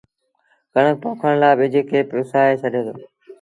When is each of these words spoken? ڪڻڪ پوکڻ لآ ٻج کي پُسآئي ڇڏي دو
ڪڻڪ 0.73 0.95
پوکڻ 1.01 1.31
لآ 1.41 1.49
ٻج 1.59 1.73
کي 1.89 1.99
پُسآئي 2.09 2.53
ڇڏي 2.61 2.81
دو 2.85 2.95